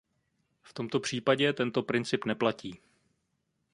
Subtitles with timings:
[0.61, 2.79] V tomto případě tento princip neplatí.